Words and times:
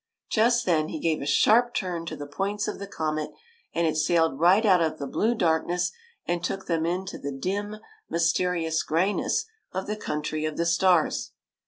Just 0.31 0.65
then, 0.65 0.87
he 0.89 0.97
gave 0.99 1.21
a 1.21 1.27
sharp 1.27 1.75
turn 1.75 2.07
to 2.07 2.15
the 2.15 2.25
points 2.25 2.67
of 2.67 2.79
the 2.79 2.87
comet, 2.87 3.29
and 3.71 3.85
it 3.85 3.95
sailed 3.95 4.39
right 4.39 4.65
out 4.65 4.81
of 4.81 4.97
the 4.97 5.05
blue 5.05 5.35
darkness 5.35 5.91
and 6.25 6.43
took 6.43 6.65
them 6.65 6.87
into 6.87 7.19
the 7.19 7.31
dim 7.31 7.75
mysterious 8.09 8.81
greyness 8.81 9.45
of 9.73 9.85
the 9.85 9.95
country 9.95 10.43
of 10.43 10.57
the 10.57 10.65
stars. 10.65 11.33